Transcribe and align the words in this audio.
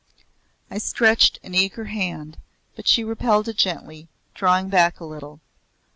I 0.71 0.79
stretched 0.79 1.37
an 1.43 1.53
eager 1.53 1.85
hand 1.85 2.39
but 2.75 2.87
she 2.87 3.03
repelled 3.03 3.47
it 3.47 3.57
gently, 3.57 4.07
drawing 4.33 4.67
back 4.67 4.99
a 4.99 5.05
little. 5.05 5.41